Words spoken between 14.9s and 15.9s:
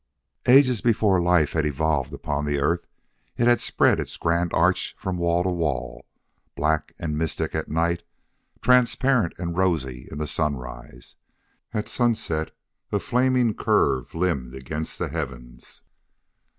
the heavens.